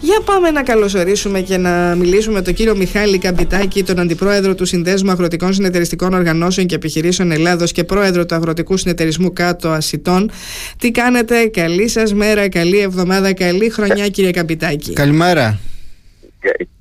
Για 0.00 0.20
πάμε 0.24 0.50
να 0.50 0.62
καλωσορίσουμε 0.62 1.40
και 1.40 1.56
να 1.56 1.94
μιλήσουμε 1.94 2.34
με 2.34 2.42
τον 2.42 2.54
κύριο 2.54 2.76
Μιχάλη 2.76 3.18
Καμπιτάκη, 3.18 3.82
τον 3.82 3.98
Αντιπρόεδρο 3.98 4.54
του 4.54 4.64
Συνδέσμου 4.64 5.10
Αγροτικών 5.10 5.52
Συνεταιριστικών 5.52 6.12
Οργανώσεων 6.14 6.66
και 6.66 6.74
Επιχειρήσεων 6.74 7.30
Ελλάδος 7.30 7.72
και 7.72 7.84
Πρόεδρο 7.84 8.26
του 8.26 8.34
Αγροτικού 8.34 8.76
Συνεταιρισμού 8.76 9.32
Κάτω 9.32 9.68
Ασιτών. 9.68 10.30
Τι 10.78 10.90
κάνετε, 10.90 11.46
καλή 11.46 11.88
σας 11.88 12.14
μέρα, 12.14 12.48
καλή 12.48 12.78
εβδομάδα, 12.78 13.34
καλή 13.34 13.70
χρονιά 13.70 14.08
κύριε 14.08 14.30
Καμπιτάκη. 14.30 14.92
Καλημέρα. 14.92 15.58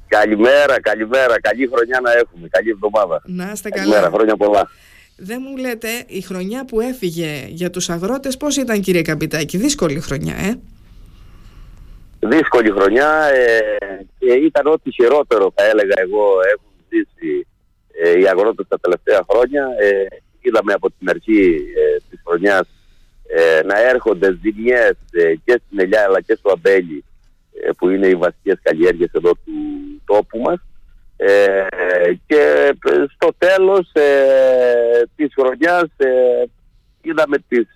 Καλημέρα, 0.08 0.82
καλημέρα, 0.82 1.40
καλή 1.42 1.70
χρονιά 1.74 2.00
να 2.04 2.12
έχουμε, 2.12 2.48
καλή 2.50 2.70
εβδομάδα. 2.70 3.22
Να 3.26 3.52
είστε 3.54 3.70
καλά. 3.70 3.84
Καλημέρα, 3.84 4.12
χρόνια 4.16 4.36
πολλά. 4.36 4.70
Δεν 5.18 5.42
μου 5.50 5.58
λέτε, 5.58 5.88
η 6.08 6.22
χρονιά 6.22 6.66
που 6.66 6.80
έφυγε 6.80 7.46
για 7.48 7.70
τους 7.70 7.90
αγρότες 7.90 8.38
πώς 8.38 8.58
ήταν 8.58 8.82
κύριε 8.82 9.02
Καμπιτάκη, 9.02 9.58
δύσκολη 9.58 10.00
χρονιά, 10.00 10.36
ε; 10.36 10.60
Δύσκολη 12.30 12.72
χρονιά 12.72 13.30
ε, 13.34 13.60
και 14.20 14.34
ήταν 14.34 14.68
ό,τι 14.68 14.92
χειρότερο 14.92 15.52
θα 15.56 15.64
έλεγα 15.64 15.94
εγώ 15.96 16.26
έχουν 16.54 16.72
ζήσει 16.90 17.48
ε, 18.04 18.20
οι 18.20 18.28
αγρότες 18.28 18.66
τα 18.68 18.80
τελευταία 18.80 19.26
χρόνια. 19.30 19.68
Ε, 19.80 20.06
είδαμε 20.42 20.74
από 20.74 20.92
την 20.92 21.10
αρχή 21.10 21.64
ε, 21.76 21.98
της 22.10 22.22
χρονιάς 22.28 22.68
ε, 23.28 23.62
να 23.64 23.80
έρχονται 23.90 24.40
ζημιές 24.42 24.96
και 25.46 25.62
στην 25.66 25.80
Ελιά 25.80 26.04
αλλά 26.04 26.22
και 26.22 26.36
στο 26.36 26.52
Αμπέλι 26.52 27.04
που 27.78 27.90
είναι 27.90 28.08
οι 28.08 28.16
βασικές 28.16 28.60
καλλιέργειες 28.62 29.10
εδώ 29.14 29.32
του 29.32 29.54
τόπου 30.06 30.40
μας. 30.40 30.60
και 32.26 32.74
στο 33.14 33.30
τέλος 33.38 33.92
της 35.16 35.34
χρονιάς 35.40 35.90
είδαμε 37.02 37.38
τις 37.48 37.68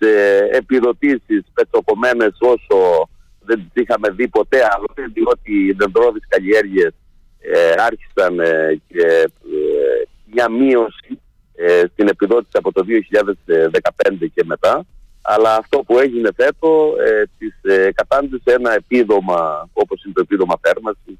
επιδοτήσεις 0.50 1.42
πετσοκομμένες 1.54 2.36
όσο 2.40 3.08
δεν 3.44 3.70
τις 3.72 3.82
είχαμε 3.82 4.10
δει 4.10 4.28
ποτέ 4.28 4.58
άλλοτε 4.74 5.06
διότι 5.12 5.66
οι 5.66 5.72
δεντρόδεις 5.72 6.22
καλλιέργειες 6.28 6.92
ε, 7.40 7.74
άρχισαν 7.76 8.40
ε, 8.40 8.80
και 8.88 9.02
ε, 9.02 10.02
μια 10.32 10.50
μείωση 10.50 11.20
ε, 11.62 11.82
στην 11.92 12.08
επιδότηση 12.08 12.56
από 12.58 12.72
το 12.72 12.84
2015 12.88 14.26
και 14.34 14.44
μετά 14.44 14.86
αλλά 15.22 15.54
αυτό 15.54 15.78
που 15.78 15.98
έγινε 15.98 16.30
φέτο 16.36 16.94
ε, 17.06 17.22
τις 17.38 17.58
ε, 17.62 17.92
κατάντησε 17.92 18.52
ένα 18.52 18.72
επίδομα 18.72 19.68
όπως 19.72 20.04
είναι 20.04 20.14
το 20.14 20.20
επίδομα 20.20 20.54
θέρμανσης 20.60 21.18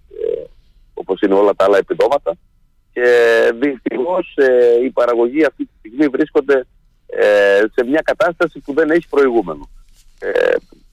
όπως 0.95 1.21
είναι 1.21 1.35
όλα 1.35 1.55
τα 1.55 1.65
άλλα 1.65 1.79
επιδόματα 1.79 2.37
και 2.93 3.05
δυστυχώς 3.55 4.37
η 4.85 4.91
παραγωγή 4.91 5.45
αυτή 5.45 5.65
τη 5.65 5.71
στιγμή 5.79 6.07
βρίσκονται 6.07 6.67
σε 7.75 7.85
μια 7.87 8.01
κατάσταση 8.05 8.59
που 8.59 8.73
δεν 8.73 8.91
έχει 8.91 9.09
προηγούμενο. 9.09 9.71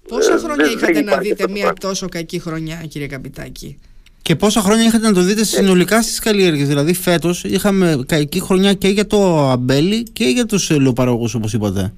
Πόσα 0.08 0.34
ε, 0.34 0.38
χρόνια 0.38 0.66
είχατε 0.66 1.02
να 1.02 1.18
δείτε 1.18 1.48
μια 1.50 1.74
τόσο 1.80 2.10
κακή 2.10 2.40
χρονιά, 2.40 2.76
κύριε 2.90 3.08
Καπιτάκη; 3.08 3.80
Και 4.22 4.36
πόσα 4.36 4.62
χρόνια 4.62 4.84
είχατε 4.84 5.08
να 5.08 5.14
το 5.14 5.22
δείτε 5.22 5.44
συνολικά 5.44 6.02
στις 6.02 6.20
καλλιέργειες; 6.20 6.68
Δηλαδή, 6.68 6.94
φέτος 6.94 7.44
είχαμε 7.44 8.04
κακή 8.08 8.42
χρονιά 8.42 8.74
και 8.74 8.88
για 8.88 9.08
το 9.08 9.50
αμπέλι 9.50 10.04
και 10.04 10.24
για 10.24 10.46
τους 10.46 10.70
ελαιοπαραγωγού, 10.70 11.30
όπως 11.36 11.54
είπατε. 11.54 11.94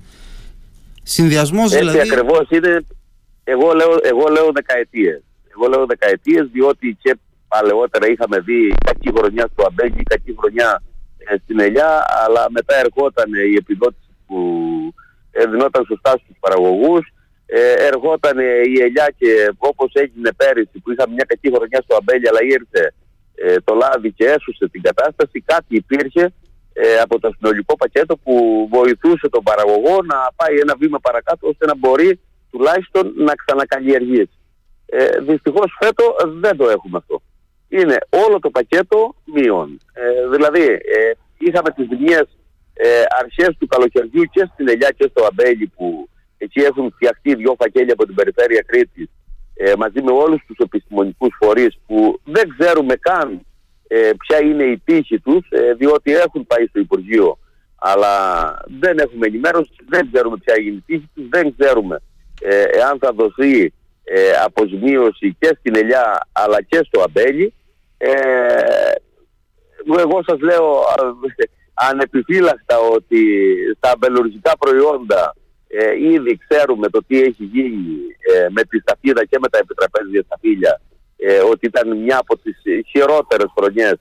Συνδυασμός 1.04 1.72
δηλαδή. 1.72 1.98
Έτσι 1.98 2.12
ακριβώς 2.12 2.48
είναι. 2.50 2.86
Εγώ 3.44 3.74
λέω, 3.74 4.00
εγώ 4.04 4.28
λέω 4.28 4.52
δεκαετίες. 4.54 5.22
Εγώ 5.56 5.68
λέω 5.68 5.86
δεκαετίες, 5.86 6.48
διότι 6.52 6.98
και 7.02 7.18
παλαιότερα 7.48 8.08
είχαμε 8.08 8.40
δει 8.40 8.74
κακή 8.86 9.10
χρονιά 9.18 9.50
στο 9.52 9.64
αμπέλι, 9.68 10.04
κακή 10.04 10.36
χρονιά 10.40 10.82
ε, 11.18 11.36
στην 11.44 11.60
ελιά, 11.60 12.06
αλλά 12.26 12.48
μετά 12.50 12.76
ερχόταν 12.76 13.34
η 13.52 13.56
επιδότηση 13.58 14.10
που 14.28 14.38
ε, 15.32 15.46
δινόταν 15.46 15.86
σωστά 15.86 16.10
στους 16.10 16.36
παραγωγούς 16.40 17.14
ε, 17.52 17.74
ερχόταν 17.88 18.40
η 18.74 18.82
ελιά 18.82 19.14
και 19.18 19.54
όπως 19.58 19.92
έγινε 19.94 20.30
πέρυσι 20.38 20.80
που 20.84 20.92
είχαμε 20.92 21.14
μια 21.14 21.26
κακή 21.28 21.50
χρονιά 21.56 21.82
στο 21.84 21.96
Αμπέλι 21.96 22.28
αλλά 22.28 22.44
ήρθε 22.44 22.94
ε, 23.36 23.56
το 23.64 23.74
λάδι 23.74 24.12
και 24.12 24.26
έσουσε 24.26 24.70
την 24.70 24.82
κατάσταση 24.82 25.44
κάτι 25.46 25.76
υπήρχε 25.76 26.34
ε, 26.74 27.00
από 27.00 27.20
το 27.20 27.30
συνολικό 27.38 27.76
πακέτο 27.76 28.18
που 28.18 28.68
βοηθούσε 28.72 29.30
τον 29.30 29.44
παραγωγό 29.44 29.96
να 30.04 30.18
πάει 30.36 30.56
ένα 30.60 30.76
βήμα 30.80 31.00
παρακάτω 31.00 31.48
ώστε 31.48 31.66
να 31.66 31.76
μπορεί 31.76 32.20
τουλάχιστον 32.52 33.14
να 33.16 33.34
ξανακαλλιεργήσει. 33.36 34.40
Ε, 34.86 35.20
Δυστυχώς 35.20 35.78
φέτο 35.80 36.16
δεν 36.40 36.58
το 36.58 36.70
έχουμε 36.70 36.98
αυτό. 36.98 37.22
Είναι 37.68 37.98
όλο 38.10 38.40
το 38.40 38.50
πακέτο 38.50 39.16
μείον. 39.26 39.80
Ε, 39.94 40.28
δηλαδή 40.30 40.64
ε, 40.72 41.12
είχαμε 41.38 41.70
τις 41.72 41.88
ζημιές 41.92 42.28
ε, 42.74 43.04
αρχές 43.22 43.56
του 43.60 43.68
καλοκαιριού 43.68 44.24
και 44.24 44.50
στην 44.54 44.68
Ελιά 44.68 44.90
και 44.98 45.08
στο 45.12 45.26
Αμπέλι 45.26 45.68
που 45.68 46.10
Εκεί 46.42 46.60
έχουν 46.60 46.92
φτιαχτεί 46.96 47.36
δύο 47.36 47.56
φακέλια 47.60 47.94
από 47.94 48.06
την 48.06 48.16
περιφέρεια 48.16 48.64
Κρήτης 48.66 49.10
ε, 49.54 49.74
μαζί 49.78 50.02
με 50.02 50.12
όλους 50.12 50.42
τους 50.48 50.58
επιστημονικούς 50.58 51.36
φορείς 51.40 51.80
που 51.88 52.20
δεν 52.24 52.56
ξέρουμε 52.58 52.96
καν 52.96 53.42
ε, 53.88 54.12
ποια 54.18 54.42
είναι 54.42 54.64
η 54.64 54.82
τύχη 54.86 55.20
τους 55.20 55.48
ε, 55.50 55.74
διότι 55.74 56.14
έχουν 56.14 56.48
πάει 56.48 56.66
στο 56.66 56.80
Υπουργείο 56.80 57.38
αλλά 57.80 58.14
δεν 58.80 58.98
έχουμε 58.98 59.26
ενημέρωση, 59.26 59.72
δεν 59.88 60.10
ξέρουμε 60.12 60.38
ποια 60.38 60.54
είναι 60.60 60.76
η 60.76 60.84
τύχη 60.86 61.10
τους, 61.16 61.30
δεν 61.30 61.56
ξέρουμε 61.58 62.02
ε, 62.42 62.64
εάν 62.64 62.98
θα 63.00 63.12
δοθεί 63.14 63.74
ε, 64.04 64.32
αποζημίωση 64.46 65.36
και 65.40 65.58
στην 65.60 65.76
Ελιά 65.76 66.28
αλλά 66.32 66.62
και 66.62 66.80
στο 66.88 67.02
Αμπέλι. 67.02 67.54
Ε, 67.98 68.12
εγώ 70.00 70.24
σας 70.28 70.40
λέω 70.40 70.74
ανεπιφύλακτα 71.90 72.78
ότι 72.78 73.22
στα 73.78 73.92
αμπελουργικά 73.92 74.58
προϊόντα 74.58 75.36
ε, 75.72 76.12
ήδη 76.14 76.40
ξέρουμε 76.48 76.90
το 76.90 77.00
τι 77.08 77.22
έχει 77.22 77.44
γίνει 77.44 77.86
ε, 78.34 78.48
με 78.50 78.64
τη 78.64 78.80
σταφίδα 78.80 79.26
και 79.26 79.38
με 79.42 79.48
τα 79.50 79.58
επιτραπέζια 79.58 80.24
σταφύλια 80.26 80.82
ε, 81.18 81.40
ότι 81.40 81.66
ήταν 81.66 81.98
μια 81.98 82.18
από 82.18 82.38
τις 82.38 82.58
χειρότερες 82.90 83.50
χρονιές 83.58 83.96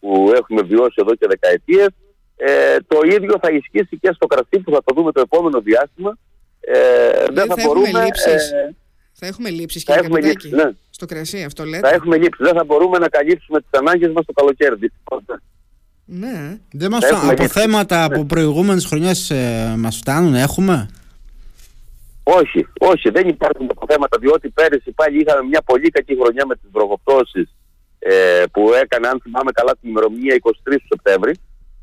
που 0.00 0.32
έχουμε 0.36 0.62
βιώσει 0.62 0.94
εδώ 0.94 1.14
και 1.14 1.26
δεκαετίες. 1.28 1.88
Ε, 2.36 2.76
το 2.86 2.98
ίδιο 3.04 3.38
θα 3.42 3.50
ισχύσει 3.50 3.98
και 4.00 4.12
στο 4.14 4.26
κρασί 4.26 4.58
που 4.64 4.70
θα 4.72 4.82
το 4.84 4.94
δούμε 4.94 5.12
το 5.12 5.20
επόμενο 5.20 5.60
διάστημα. 5.60 6.18
Ε, 6.60 6.76
δεν 7.32 7.46
θα, 7.46 7.54
θα 7.54 7.62
μπορούμε... 7.66 7.88
Έχουμε 7.88 8.04
λήψεις. 8.04 8.50
Ε, 8.50 8.74
θα 9.12 9.26
έχουμε 9.26 9.50
λήψεις 9.50 9.84
και 9.84 9.92
έχουμε 9.92 10.20
λήψεις, 10.20 10.50
ναι. 10.50 10.70
στο 10.90 11.06
κρασί 11.06 11.42
αυτό 11.42 11.64
λέτε. 11.64 11.88
Θα 11.88 11.94
έχουμε 11.94 12.16
λήψεις. 12.16 12.46
Δεν 12.46 12.54
θα 12.54 12.64
μπορούμε 12.64 12.98
να 12.98 13.08
καλύψουμε 13.08 13.60
τις 13.60 13.70
ανάγκες 13.78 14.12
μας 14.12 14.24
το 14.24 14.32
καλοκαίρι. 14.32 14.92
Ναι. 16.04 16.58
Δεν 16.72 16.90
μας 16.90 17.04
από 17.30 17.48
θέματα 17.48 18.04
από 18.04 18.24
προηγούμενες 18.24 18.84
χρονιές 18.84 19.30
ε, 19.30 19.74
μας 19.78 19.96
φτάνουν, 19.96 20.34
έχουμε; 20.34 20.88
Όχι, 22.22 22.66
όχι, 22.80 23.10
δεν 23.10 23.28
υπάρχουν 23.28 23.70
θέματα 23.88 24.18
διότι 24.20 24.48
πέρυσι 24.48 24.90
πάλι 24.92 25.20
είχαμε 25.20 25.42
μια 25.48 25.62
πολύ 25.62 25.88
κακή 25.88 26.16
χρονιά 26.20 26.46
με 26.46 26.54
τις 26.54 26.70
βροχοπτώσεις 26.72 27.54
ε, 27.98 28.42
που 28.52 28.72
έκανε, 28.82 29.08
αν 29.08 29.20
θυμάμαι 29.22 29.50
καλά, 29.52 29.72
την 29.80 29.90
ημερομηνία 29.90 30.40
23 30.42 30.48
του 30.64 30.86
Σεπτέμβρη. 30.88 31.34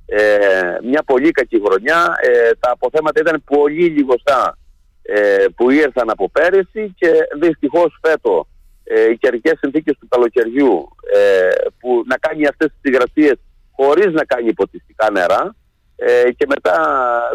Ε, 0.06 0.78
μια 0.84 1.04
πολύ 1.06 1.32
κακή 1.32 1.62
χρονιά. 1.66 2.18
Ε, 2.22 2.50
τα 2.60 2.72
αποθέματα 2.72 3.20
ήταν 3.20 3.44
πολύ 3.46 3.86
λιγοστά 3.86 4.58
ε, 5.02 5.46
που 5.56 5.70
ήρθαν 5.70 6.10
από 6.10 6.30
πέρυσι 6.30 6.94
και 6.98 7.12
δυστυχώς 7.40 8.00
φέτο 8.02 8.48
ε, 8.84 9.10
οι 9.10 9.18
καιρικές 9.18 9.58
συνθήκες 9.60 9.98
του 10.00 10.08
καλοκαιριού 10.08 10.90
ε, 11.16 11.50
που 11.80 12.04
να 12.06 12.18
κάνει 12.18 12.48
αυτές 12.48 12.68
τις 12.68 12.92
υγρασίες 12.92 13.36
χωρίς 13.72 14.14
να 14.14 14.26
κάνει 14.26 14.48
υποτιστικά 14.48 15.12
νερά 15.12 15.56
ε, 15.96 16.32
και 16.32 16.46
μετά 16.48 16.76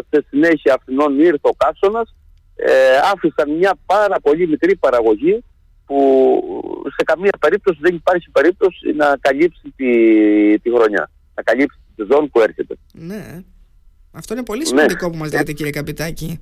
σε 0.09 0.25
συνέχεια 0.29 0.73
αυτινών 0.73 1.19
ήρθε 1.19 1.39
ο 1.41 1.55
καύσωνας 1.57 2.15
ε, 2.55 2.97
άφησαν 3.13 3.51
μια 3.51 3.73
πάρα 3.85 4.19
πολύ 4.19 4.47
μικρή 4.47 4.75
παραγωγή 4.75 5.43
που 5.85 5.99
σε 6.97 7.03
καμία 7.03 7.31
περίπτωση 7.39 7.79
δεν 7.81 7.95
υπάρχει 7.95 8.29
περίπτωση 8.31 8.93
να 8.95 9.17
καλύψει 9.21 9.73
τη, 9.75 9.89
τη 10.59 10.69
χρονιά, 10.69 11.11
να 11.35 11.43
καλύψει 11.43 11.77
τη 11.95 12.03
ζώνη 12.11 12.27
που 12.27 12.41
έρχεται. 12.41 12.75
Ναι. 12.93 13.41
Αυτό 14.11 14.33
είναι 14.33 14.43
πολύ 14.43 14.65
σημαντικό 14.65 15.05
ναι. 15.05 15.11
που 15.11 15.17
μας 15.17 15.33
λέτε 15.33 15.53
κύριε 15.53 15.71
Καπιτάκη. 15.71 16.39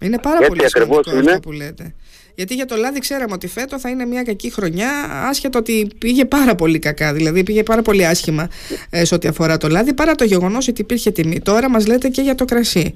Είναι 0.00 0.18
πάρα 0.18 0.46
πολύ 0.46 0.68
σημαντικό 0.68 1.10
είναι. 1.10 1.30
αυτό 1.30 1.40
που 1.40 1.52
λέτε. 1.52 1.94
Γιατί 2.34 2.54
για 2.54 2.66
το 2.66 2.76
λάδι 2.76 2.98
ξέραμε 2.98 3.32
ότι 3.32 3.46
φέτο 3.46 3.78
θα 3.78 3.88
είναι 3.88 4.04
μια 4.04 4.22
κακή 4.22 4.50
χρονιά, 4.50 4.90
άσχετο 5.28 5.58
ότι 5.58 5.90
πήγε 5.98 6.24
πάρα 6.24 6.54
πολύ 6.54 6.78
κακά, 6.78 7.12
δηλαδή 7.12 7.42
πήγε 7.42 7.62
πάρα 7.62 7.82
πολύ 7.82 8.06
άσχημα 8.06 8.48
ε, 8.90 9.04
σε 9.04 9.14
ό,τι 9.14 9.28
αφορά 9.28 9.56
το 9.56 9.68
λάδι, 9.68 9.94
παρά 9.94 10.14
το 10.14 10.24
γεγονός 10.24 10.68
ότι 10.68 10.80
υπήρχε 10.80 11.10
τιμή. 11.10 11.40
Τώρα 11.40 11.70
μας 11.70 11.86
λέτε 11.86 12.08
και 12.08 12.22
για 12.22 12.34
το 12.34 12.44
κρασί. 12.44 12.94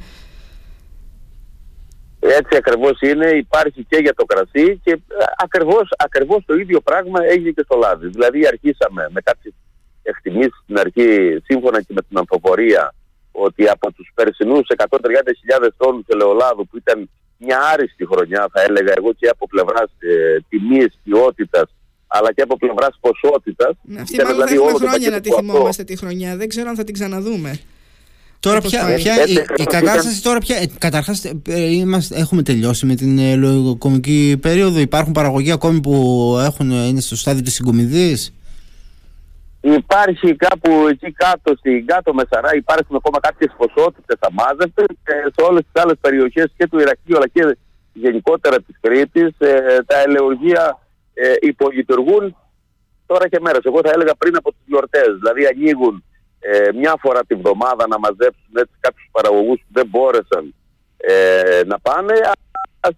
Έτσι 2.29 2.57
ακριβώς 2.57 3.01
είναι, 3.01 3.27
υπάρχει 3.27 3.87
και 3.89 3.97
για 3.97 4.15
το 4.15 4.25
κρασί 4.25 4.81
και 4.85 4.91
ε, 4.91 5.25
ακριβώς, 5.45 5.89
ακριβώς 5.97 6.45
το 6.47 6.55
ίδιο 6.55 6.81
πράγμα 6.81 7.25
έγινε 7.25 7.51
και 7.51 7.63
στο 7.65 7.77
λάδι. 7.77 8.09
Δηλαδή 8.09 8.47
αρχίσαμε 8.47 9.09
με 9.11 9.21
κάποιες 9.21 9.55
εκτιμήσεις 10.03 10.61
στην 10.63 10.79
αρχή 10.79 11.39
σύμφωνα 11.45 11.83
και 11.83 11.93
με 11.93 12.03
την 12.09 12.19
αμφοπορία 12.19 12.95
ότι 13.33 13.69
από 13.69 13.93
τους 13.93 14.11
περσινούς 14.15 14.67
130.000 14.77 15.69
τόνους 15.77 16.05
ελαιολάδου 16.07 16.67
που 16.67 16.77
ήταν 16.77 17.11
μια 17.39 17.59
άριστη 17.73 18.07
χρονιά 18.07 18.49
θα 18.53 18.63
έλεγα 18.63 18.93
εγώ 18.97 19.13
και 19.13 19.29
από 19.29 19.47
πλευράς 19.47 19.91
ε, 19.99 20.39
τιμής, 20.49 20.99
ποιότητας 21.05 21.71
αλλά 22.07 22.33
και 22.33 22.43
από 22.43 22.57
πλευράς 22.57 22.99
ποσότητας. 23.01 23.73
Αυτή 24.01 24.17
μάλλον 24.17 24.33
δηλαδή, 24.33 24.57
θα 24.57 24.65
έχουμε 24.65 24.89
χρόνια 24.89 25.11
να 25.11 25.21
τη 25.21 25.31
θυμόμαστε 25.31 25.85
τη 25.85 25.97
χρονιά, 25.97 26.37
δεν 26.37 26.49
ξέρω 26.49 26.69
αν 26.69 26.77
θα 26.77 26.85
την 26.85 26.95
ξαναδούμε. 26.95 27.61
Τώρα 28.47 28.61
πια, 28.61 28.95
πια 28.95 29.15
η, 29.27 29.33
η, 29.57 29.65
κατάσταση 29.65 30.23
τώρα 30.23 30.39
πια. 30.39 30.57
Ε, 30.57 30.67
Καταρχάς, 30.79 31.33
έχουμε 32.11 32.43
τελειώσει 32.43 32.87
με 32.87 32.95
την 32.95 33.19
ε, 33.19 33.35
λογοκομική 33.35 34.39
περίοδο. 34.43 34.79
Υπάρχουν 34.79 35.13
παραγωγοί 35.13 35.53
ακόμη 35.53 35.81
που 35.81 35.95
έχουν, 36.45 36.71
είναι 36.71 37.01
στο 37.01 37.17
στάδιο 37.17 37.43
της 37.43 37.55
συγκομιδής; 37.55 38.33
Υπάρχει 39.61 40.35
κάπου 40.37 40.87
εκεί 40.91 41.13
κάτω 41.13 41.55
στην 41.59 41.87
κάτω 41.87 42.15
Μεσαρά, 42.15 42.55
υπάρχουν 42.55 42.97
ακόμα 42.97 43.19
κάποιες 43.21 43.55
ποσότητες 43.57 44.19
αμάζευτε 44.21 44.85
και 45.05 45.15
σε 45.35 45.47
όλες 45.49 45.63
τις 45.73 45.83
άλλες 45.83 45.97
περιοχές 46.01 46.47
και 46.57 46.67
του 46.69 46.79
Ιρακίου 46.79 47.17
αλλά 47.17 47.29
και 47.29 47.57
γενικότερα 47.93 48.57
της 48.57 48.77
Κρήτης 48.81 49.31
ε, 49.39 49.79
τα 49.87 49.97
ελεουργία 50.07 50.79
ε, 51.15 51.33
υπολειτουργούν 51.41 52.37
τώρα 53.07 53.29
και 53.29 53.39
μέρε. 53.41 53.59
Εγώ 53.63 53.81
θα 53.85 53.91
έλεγα 53.95 54.15
πριν 54.15 54.37
από 54.37 54.51
τις 54.51 54.63
γιορτές. 54.67 55.11
Δηλαδή 55.19 55.47
ανοίγουν 55.47 56.05
ε, 56.53 56.73
μια 56.73 56.95
φορά 57.01 57.25
τη 57.25 57.35
βδομάδα 57.35 57.87
να 57.89 57.99
μαζέψουν 57.99 58.53
έτσι 58.55 58.75
κάποιους 58.81 59.09
παραγωγούς 59.11 59.59
που 59.61 59.73
δεν 59.73 59.87
μπόρεσαν 59.87 60.55
ε, 60.97 61.61
να 61.67 61.79
πάνε. 61.79 62.15
Α 62.81 62.91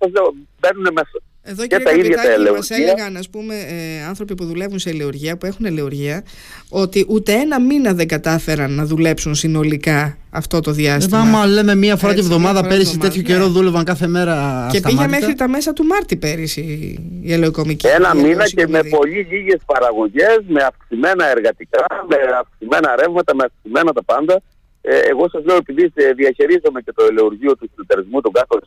μπαίνουν 0.58 0.92
μέσα. 0.92 1.18
Εδώ 1.50 1.66
και 1.66 1.76
κύριε 1.76 2.14
τα 2.14 2.22
Καπιτάκη 2.22 2.50
μας 2.56 2.70
έλεγαν 2.70 3.16
ας 3.16 3.28
πούμε 3.28 3.54
ε, 3.54 4.04
άνθρωποι 4.08 4.34
που 4.34 4.44
δουλεύουν 4.44 4.78
σε 4.78 4.90
ελεουργία, 4.90 5.36
που 5.36 5.46
έχουν 5.46 5.64
ελεουργία 5.64 6.24
ότι 6.68 7.06
ούτε 7.08 7.32
ένα 7.32 7.60
μήνα 7.60 7.92
δεν 7.92 8.08
κατάφεραν 8.08 8.72
να 8.72 8.84
δουλέψουν 8.84 9.34
συνολικά 9.34 10.18
αυτό 10.30 10.60
το 10.60 10.70
διάστημα. 10.70 11.18
Άμα 11.18 11.46
λέμε 11.46 11.74
μία 11.74 11.96
φορά 11.96 12.14
τη 12.14 12.20
βδομάδα 12.20 12.66
πέρυσι 12.66 12.98
τέτοιο 12.98 13.22
καιρό 13.22 13.44
ναι. 13.44 13.50
δούλευαν 13.50 13.84
κάθε 13.84 14.06
μέρα 14.06 14.66
Και 14.72 14.80
πήγε 14.80 15.06
μέχρι 15.06 15.34
τα 15.34 15.48
μέσα 15.48 15.72
του 15.72 15.84
Μάρτη 15.84 16.16
πέρυσι 16.16 16.60
η 17.22 17.32
ελαιοκομική. 17.32 17.86
Ένα 17.86 18.14
μήνα 18.14 18.44
και 18.44 18.66
με 18.66 18.80
πολύ 18.82 19.26
λίγες 19.30 19.60
παραγωγές, 19.66 20.40
με 20.46 20.62
αυξημένα 20.62 21.30
εργατικά, 21.30 21.86
με 22.08 22.16
αυξημένα 22.40 22.96
ρεύματα, 23.00 23.34
με 23.34 23.44
αυξημένα 23.44 23.92
τα 23.92 24.04
πάντα. 24.04 24.42
Ε, 24.80 24.98
εγώ 24.98 25.28
σας 25.28 25.44
λέω 25.44 25.56
επειδή 25.56 25.92
διαχειρίζομαι 26.16 26.80
και 26.84 26.92
το 26.94 27.04
ελεουργείο 27.10 27.56
του 27.56 27.70
φιλτερισμού 27.76 28.20
των 28.20 28.32
κάθε 28.32 28.58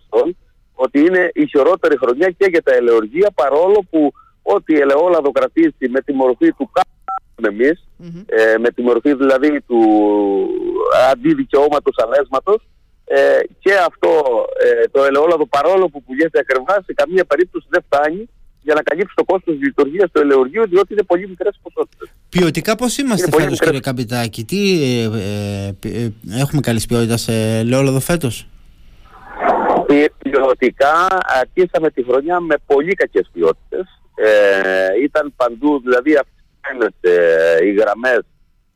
ότι 0.86 1.00
είναι 1.00 1.32
η 1.34 1.46
χειρότερη 1.48 1.98
χρονιά 1.98 2.30
και 2.38 2.48
για 2.50 2.64
τα 2.64 2.74
ελαιοργία 2.74 3.30
παρόλο 3.36 3.80
που 3.90 4.12
ό,τι 4.42 4.74
ελαιόλαδο 4.80 5.32
κρατήσει 5.32 5.86
με 5.90 6.02
τη 6.02 6.14
μορφή 6.14 6.50
του 6.58 6.70
κάνουμε 6.76 7.48
εμείς, 7.54 7.78
ε, 8.26 8.58
με 8.58 8.70
τη 8.72 8.82
μορφή 8.82 9.14
δηλαδή 9.14 9.62
του 9.62 9.82
αντιδικαιώματος 11.12 11.96
ανέσματος 12.06 12.62
ε, 13.06 13.40
και 13.60 13.74
αυτό 13.90 14.12
ε, 14.66 14.88
το 14.92 15.04
ελαιόλαδο 15.04 15.46
παρόλο 15.46 15.90
που 15.90 16.04
πουλιέται 16.04 16.40
ακριβά 16.40 16.74
σε 16.86 16.94
καμία 16.94 17.26
περίπτωση 17.26 17.68
δεν 17.70 17.84
φτάνει 17.88 18.30
για 18.64 18.74
να 18.74 18.82
καλύψει 18.82 19.14
το 19.16 19.24
κόστος 19.24 19.54
της 19.56 19.64
λειτουργίας 19.64 20.12
του 20.12 20.20
ελαιοργείου 20.22 20.68
διότι 20.68 20.94
είναι 20.94 21.04
πολύ 21.04 21.28
μικρές 21.28 21.60
ποσότητες. 21.62 22.10
Ποιοτικά 22.30 22.76
πώς 22.76 22.98
είμαστε 22.98 23.30
φέτος 23.32 23.60
κύριε 23.60 23.80
Καπιτάκη, 23.80 24.44
τι 24.44 24.84
ε, 24.84 25.04
ε, 25.84 26.04
ε, 26.04 26.12
έχουμε 26.40 26.62
καλής 26.62 26.86
ποιότητας 26.86 27.22
σε 27.22 27.58
ελαιόλαδο 27.58 28.00
φέτος; 28.00 28.48
Ποιοτικά 30.32 31.08
αρχίσαμε 31.42 31.90
τη 31.90 32.04
χρονιά 32.04 32.40
με 32.40 32.56
πολύ 32.66 32.94
κακές 32.94 33.30
ποιότητες. 33.34 33.86
Ε, 34.16 35.02
ήταν 35.04 35.34
παντού, 35.36 35.80
δηλαδή 35.80 36.12
αυξημένες 36.22 36.96
ε, 37.02 37.66
οι 37.66 37.72
γραμμές 37.74 38.24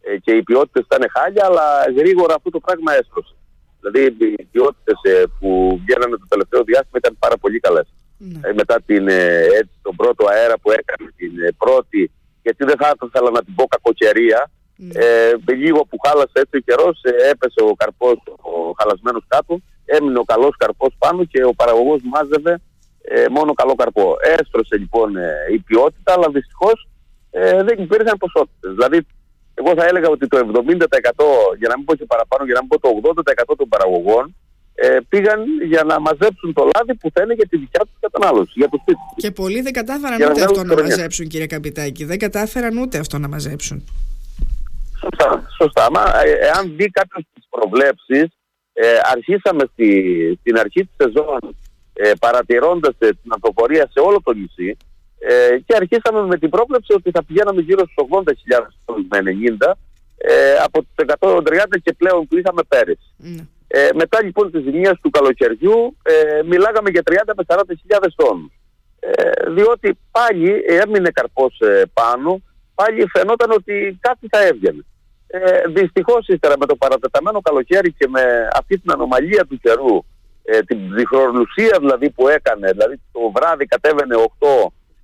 ε, 0.02 0.18
και 0.18 0.32
οι 0.32 0.44
ποιότητες 0.44 0.84
ήταν 0.86 1.10
χάλια, 1.16 1.46
αλλά 1.46 1.66
γρήγορα 1.98 2.34
αυτό 2.36 2.50
το 2.50 2.60
πράγμα 2.60 2.92
έστρωσε. 3.00 3.36
Δηλαδή 3.80 4.02
οι 4.40 4.48
ποιότητες 4.52 5.00
ε, 5.02 5.24
που 5.40 5.82
βγαίνανε 5.84 6.16
το 6.18 6.28
τελευταίο 6.28 6.64
διάστημα 6.64 6.98
ήταν 6.98 7.16
πάρα 7.20 7.38
πολύ 7.38 7.60
καλές. 7.60 7.88
Ναι. 8.18 8.40
Ε, 8.50 8.54
μετά 8.54 8.82
την, 8.86 9.08
έτσι, 9.60 9.76
τον 9.82 9.96
πρώτο 9.96 10.26
αέρα 10.28 10.58
που 10.62 10.72
έκανε 10.72 11.12
την 11.16 11.32
πρώτη, 11.58 12.12
γιατί 12.42 12.64
δεν 12.66 12.78
θα 12.78 12.96
ήθελα 13.06 13.30
να 13.32 13.44
την 13.44 13.56
πω 13.56 13.64
κακοκαιρία, 13.68 14.52
ναι. 14.76 14.94
ε, 14.94 15.34
λίγο 15.62 15.80
που 15.90 15.98
χάλασε 16.06 16.38
έτσι 16.44 16.56
ο 16.58 16.60
καιρός 16.60 17.02
έπεσε 17.32 17.62
ο 17.70 17.74
καρπός 17.76 18.18
ο 18.42 18.74
χαλασμένος 18.80 19.24
κάτω 19.28 19.62
έμεινε 19.86 20.20
ο 20.20 20.24
καλός 20.24 20.56
καρπός 20.58 20.96
πάνω 20.98 21.24
και 21.24 21.44
ο 21.44 21.54
παραγωγός 21.54 22.00
μάζευε 22.04 22.62
ε, 23.02 23.26
μόνο 23.30 23.54
καλό 23.54 23.76
καρπό. 23.76 24.16
Έστρωσε 24.38 24.78
λοιπόν 24.78 25.16
ε, 25.16 25.32
η 25.54 25.60
ποιότητα, 25.60 26.14
αλλά 26.14 26.28
δυστυχώς 26.30 26.88
ε, 27.32 27.64
δεν 27.64 27.78
υπήρχαν 27.84 28.18
ποσότητες. 28.18 28.72
Δηλαδή, 28.74 29.00
εγώ 29.54 29.72
θα 29.78 29.86
έλεγα 29.86 30.10
ότι 30.10 30.28
το 30.28 30.38
70% 30.38 30.42
για 31.60 31.70
να 31.70 31.76
μην 31.78 31.86
πω 31.86 31.96
και 31.96 32.06
παραπάνω, 32.06 32.46
για 32.46 32.54
να 32.54 32.60
μην 32.62 32.70
πω 32.70 32.80
το 32.80 32.90
80% 33.52 33.54
των 33.58 33.68
παραγωγών 33.70 34.36
ε, 34.76 34.98
πήγαν 35.10 35.44
για 35.68 35.84
να 35.84 36.00
μαζέψουν 36.00 36.54
το 36.54 36.70
λάδι 36.76 36.96
που 36.96 37.10
θα 37.14 37.22
είναι 37.24 37.34
για 37.34 37.48
τη 37.48 37.58
δικιά 37.58 37.80
τους 37.80 37.98
κατανάλωση, 38.00 38.52
για 38.56 38.70
το 38.70 38.78
σπίτι. 38.82 39.00
Και 39.16 39.32
πολλοί 39.32 39.62
δεν 39.62 39.74
κατάφεραν 39.74 40.32
ούτε 40.32 40.44
αυτό 40.44 40.64
να 40.64 40.82
μαζέψουν, 40.82 41.28
κύριε 41.28 41.48
Καπιτάκη. 41.48 42.06
Δεν 42.06 42.20
κατάφεραν 42.20 42.78
ούτε 42.78 42.98
αυτό 42.98 43.18
να 43.18 43.28
μαζέψουν. 43.28 43.84
Σωστά. 45.00 45.44
σωστά. 45.58 45.92
Μα, 45.92 46.02
ε, 46.24 46.32
εάν 46.32 46.76
δει 46.76 46.90
κάποιος 46.90 47.26
τις 47.34 47.46
προβλέψεις, 47.50 48.28
ε, 48.78 49.00
αρχίσαμε 49.14 49.64
στη, 49.72 49.90
στην 50.40 50.58
αρχή 50.60 50.82
της 50.86 50.96
σεζόν 50.98 51.56
ε, 51.94 52.12
παρατηρώντας 52.20 52.96
ε, 52.98 53.08
την 53.08 53.32
αυτοπορία 53.36 53.90
σε 53.94 54.00
όλο 54.00 54.22
το 54.24 54.34
νησί 54.34 54.78
ε, 55.20 55.58
και 55.66 55.76
αρχίσαμε 55.76 56.22
με 56.22 56.38
την 56.38 56.50
πρόβλεψη 56.50 56.94
ότι 56.94 57.12
θα 57.12 57.24
πηγαίναμε 57.24 57.62
γύρω 57.62 57.84
στους 57.88 58.08
80.000 58.10 58.66
με 59.10 59.20
90 59.68 59.72
ε, 60.18 60.56
από 60.64 60.80
τους 60.82 61.06
130 61.20 61.42
και 61.84 61.94
πλέον 61.94 62.28
που 62.28 62.38
είχαμε 62.38 62.62
πέρυσι. 62.68 63.10
Mm. 63.24 63.48
Ε, 63.68 63.88
μετά 63.94 64.24
λοιπόν 64.24 64.52
τη 64.52 64.60
ζημία 64.60 65.00
του 65.02 65.10
καλοκαιριού 65.10 65.98
ε, 66.04 66.42
μιλάγαμε 66.44 66.90
για 66.90 67.04
30 67.06 67.14
με 67.36 67.44
40.000 67.48 68.08
τόνους. 68.16 68.52
Ε, 69.00 69.52
διότι 69.52 69.98
πάλι 70.12 70.64
έμεινε 70.68 71.10
καρπός 71.10 71.60
ε, 71.60 71.84
πάνω, 71.94 72.42
πάλι 72.76 73.06
φαινόταν 73.14 73.52
ότι 73.52 73.98
κάτι 74.02 74.28
θα 74.30 74.46
έβγαινε. 74.46 74.86
Ε, 75.28 75.62
Δυστυχώς 75.68 76.28
ύστερα 76.28 76.56
με 76.60 76.66
το 76.66 76.76
παρατεταμένο 76.76 77.42
καλοκαίρι 77.42 77.92
και 77.94 78.08
με 78.08 78.48
αυτή 78.54 78.80
την 78.80 78.92
ανομαλία 78.92 79.46
του 79.46 79.60
καιρού, 79.62 80.06
ε, 80.44 80.60
την 80.60 80.96
διχρονουσία 80.96 81.78
δηλαδή 81.80 82.10
που 82.10 82.28
έκανε, 82.28 82.72
δηλαδή 82.72 83.02
το 83.12 83.32
βράδυ 83.36 83.66
κατέβαινε 83.66 84.16
8 84.40 84.48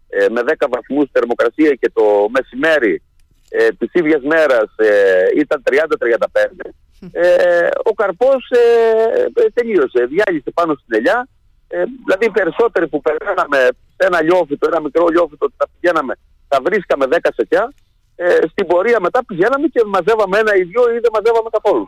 ε, 0.09 0.29
με 0.29 0.41
10 0.45 0.67
βαθμούς 0.69 1.09
θερμοκρασία 1.11 1.73
και 1.73 1.91
το 1.93 2.03
μεσημέρι 2.29 3.01
ε, 3.49 3.67
της 3.67 3.89
ίδιας 3.93 4.21
μέρας 4.23 4.73
ε, 4.75 5.23
ήταν 5.35 5.63
30-35, 5.69 6.71
ε, 7.11 7.67
ο 7.83 7.93
καρπός 7.93 8.49
ε, 8.49 9.49
τελείωσε, 9.53 10.05
διάλυσε 10.05 10.51
πάνω 10.53 10.73
στην 10.73 10.95
ελιά, 10.97 11.27
ε, 11.67 11.83
δηλαδή 12.05 12.25
οι 12.25 12.29
περισσότεροι 12.29 12.87
που 12.87 13.01
περνάμε 13.01 13.67
σε 13.95 14.07
ένα 14.07 14.21
λιόφυτο, 14.21 14.67
ένα 14.67 14.79
μικρό 14.81 15.07
λιόφυτο, 15.07 15.47
θα 15.57 15.67
πηγαίναμε, 15.71 16.13
θα 16.47 16.59
βρίσκαμε 16.63 17.05
10 17.09 17.17
σετιά, 17.35 17.73
ε, 18.23 18.47
στην 18.51 18.65
πορεία 18.67 18.99
μετά 18.99 19.25
πηγαίναμε 19.25 19.67
και 19.67 19.81
μαζεύαμε 19.85 20.37
ένα 20.37 20.55
ή 20.55 20.63
δύο 20.63 20.81
ή 20.95 20.99
δεν 21.03 21.11
μαζεύαμε 21.13 21.49
καθόλου. 21.57 21.87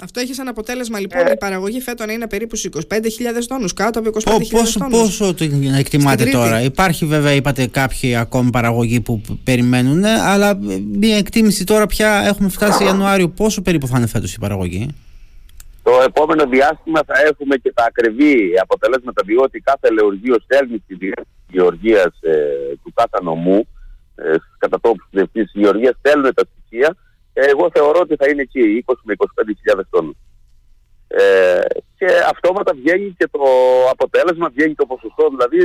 Αυτό 0.00 0.20
έχει 0.20 0.34
σαν 0.34 0.48
αποτέλεσμα 0.48 1.00
λοιπόν 1.00 1.26
ε, 1.26 1.30
η 1.32 1.36
παραγωγή 1.36 1.80
φέτο 1.80 2.06
να 2.06 2.12
είναι 2.12 2.28
περίπου 2.28 2.56
στους 2.56 2.84
25.000 2.88 2.98
τόνους, 3.48 3.72
κάτω 3.72 3.98
από 3.98 4.10
25.000 4.10 4.20
τόνους. 4.22 4.76
Πόσο 4.90 5.34
το 5.34 5.44
εκτιμάτε 5.78 6.24
τώρα, 6.24 6.62
Υπάρχει 6.62 7.06
βέβαια, 7.06 7.32
είπατε, 7.32 7.66
κάποιοι 7.66 8.16
ακόμη 8.16 8.50
παραγωγοί 8.50 9.00
που 9.00 9.20
περιμένουν, 9.44 10.04
αλλά 10.04 10.58
μια 10.92 11.16
εκτίμηση 11.16 11.64
τώρα 11.64 11.86
πια 11.86 12.22
έχουμε 12.26 12.48
φτάσει 12.48 12.84
Ιανουάριο. 12.84 13.28
Πόσο 13.28 13.62
περίπου 13.62 13.86
θα 13.86 13.98
είναι 13.98 14.06
φέτος 14.06 14.34
η 14.34 14.38
παραγωγή; 14.38 14.88
Το 15.82 15.92
επόμενο 16.04 16.44
διάστημα 16.46 17.00
θα 17.06 17.14
έχουμε 17.30 17.56
και 17.56 17.72
τα 17.74 17.84
ακριβή 17.84 18.36
αποτελέσματα, 18.62 19.22
διότι 19.26 19.60
κάθε 19.60 19.90
λεωργείο 19.90 20.36
στέλνει 20.44 20.78
τη 20.86 20.94
διοργία 21.48 22.12
ε, 22.20 22.32
του 22.82 22.92
κάθε 22.94 23.18
νομού 23.22 23.66
ε, 24.14 24.34
κατά 24.58 24.80
τόπου 24.80 24.96
τη 24.96 25.16
Διευθύνσης 25.16 25.60
Γεωργίας 25.60 25.94
στέλνουν 25.98 26.34
τα 26.34 26.44
στοιχεία. 26.50 26.96
Ε, 27.32 27.46
εγώ 27.46 27.70
θεωρώ 27.72 28.00
ότι 28.00 28.16
θα 28.16 28.28
είναι 28.28 28.42
εκεί 28.42 28.84
20 28.86 28.94
με 29.02 29.14
25.000 29.76 29.80
τόνους. 29.90 30.16
Ε, 31.06 31.60
και 31.98 32.06
αυτόματα 32.30 32.72
βγαίνει 32.74 33.14
και 33.18 33.28
το 33.30 33.40
αποτέλεσμα, 33.90 34.48
βγαίνει 34.48 34.74
το 34.74 34.86
ποσοστό 34.86 35.28
δηλαδή 35.28 35.58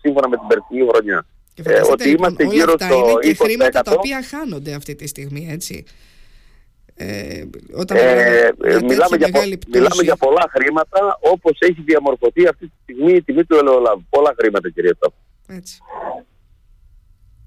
σύμφωνα 0.00 0.28
με 0.28 0.36
την 0.36 0.46
περσινή 0.46 0.88
χρονιά. 0.88 1.26
Ε, 1.64 1.80
ότι 1.90 2.10
είμαστε 2.10 2.44
όλα 2.44 2.54
γύρω 2.54 2.72
αυτά 2.72 2.86
στο 2.86 2.96
είναι 2.96 3.34
και 3.34 3.34
χρήματα 3.34 3.82
τα 3.82 3.92
οποία 3.92 4.22
χάνονται 4.22 4.74
αυτή 4.74 4.94
τη 4.94 5.06
στιγμή, 5.06 5.48
έτσι. 5.50 5.84
Ε, 6.94 7.44
όταν 7.74 7.96
ε, 7.96 8.50
μιλάμε, 8.62 9.16
για, 9.16 9.30
μιλάμε 9.68 10.02
για 10.02 10.16
πολλά 10.16 10.50
χρήματα 10.50 11.18
όπως 11.20 11.58
έχει 11.58 11.82
διαμορφωθεί 11.86 12.46
αυτή 12.46 12.66
τη 12.66 12.72
στιγμή 12.82 13.12
η 13.12 13.22
τιμή 13.22 13.44
του 13.44 13.56
ελαιολάδου. 13.56 14.06
Πολλά 14.10 14.34
χρήματα 14.38 14.70
κυρία 14.70 14.94
Στόπ. 14.94 15.12
Έτσι 15.46 15.78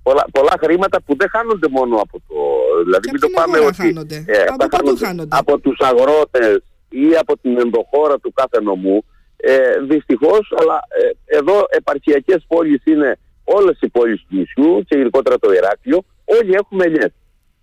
πολλά, 0.03 0.25
πολλά 0.31 0.55
χρήματα 0.59 1.01
που 1.01 1.15
δεν 1.17 1.29
χάνονται 1.29 1.67
μόνο 1.69 1.95
από 1.95 2.21
το... 2.27 2.35
Δηλαδή 2.83 3.09
μην 3.11 3.21
το 3.21 3.27
πάμε 3.33 3.59
ότι... 3.59 3.75
Χάνονται. 3.75 4.23
Ε, 4.27 4.41
από 4.41 4.65
χάνονται, 4.75 5.05
χάνονται. 5.05 5.37
Από 5.37 5.59
τους 5.59 5.77
αγρότες 5.79 6.63
ή 6.89 7.15
από 7.19 7.37
την 7.37 7.59
ενδοχώρα 7.59 8.19
του 8.19 8.33
κάθε 8.33 8.61
νομού. 8.61 9.03
Ε, 9.37 9.79
δυστυχώς, 9.89 10.53
αλλά 10.59 10.81
ε, 10.87 11.37
εδώ 11.37 11.65
επαρχιακές 11.69 12.45
πόλεις 12.47 12.81
είναι 12.85 13.17
όλες 13.43 13.77
οι 13.81 13.89
πόλεις 13.89 14.19
του 14.21 14.35
νησιού 14.35 14.83
και 14.87 14.97
ειδικότερα 14.99 15.39
το 15.39 15.51
Ηράκλειο. 15.51 16.03
Όλοι 16.25 16.53
έχουμε 16.53 16.85
ελιές. 16.85 17.11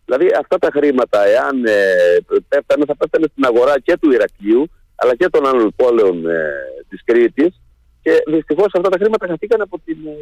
Δηλαδή 0.04 0.26
αυτά 0.38 0.58
τα 0.58 0.70
χρήματα, 0.72 1.24
εάν 1.26 1.64
ε, 1.64 1.80
πέφτανε, 2.48 2.84
θα 2.84 2.96
πέφτανε 2.96 3.26
στην 3.32 3.44
αγορά 3.44 3.80
και 3.80 3.96
του 4.00 4.10
Ηρακλείου, 4.10 4.70
αλλά 4.94 5.16
και 5.16 5.28
των 5.28 5.46
άλλων 5.46 5.72
πόλεων 5.76 6.28
ε, 6.28 6.50
της 6.88 7.04
Κρήτης. 7.04 7.60
Και 8.02 8.22
δυστυχώς 8.26 8.66
αυτά 8.66 8.88
τα 8.88 8.98
χρήματα 9.00 9.26
χαθήκαν 9.26 9.60
από 9.60 9.80
την 9.84 9.98
ε, 10.06 10.16